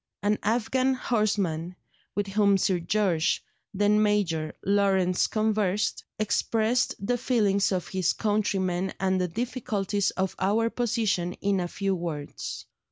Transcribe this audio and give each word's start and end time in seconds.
An 0.23 0.39
Afghan 0.41 0.95
horseman, 0.95 1.75
with 2.15 2.25
whom 2.25 2.57
Sir 2.57 2.79
George 2.79 3.43
(then 3.71 4.01
Major) 4.01 4.55
Lawrence 4.65 5.27
conversed, 5.27 6.03
expressed 6.17 6.95
the 6.99 7.19
feelings 7.19 7.71
of 7.71 7.89
his 7.89 8.11
countrymen 8.13 8.93
and 8.99 9.21
the 9.21 9.27
difficulties 9.27 10.09
of 10.09 10.35
our 10.39 10.71
position 10.71 11.33
in 11.33 11.59
a 11.59 11.67
few 11.67 11.93
words. 11.93 12.65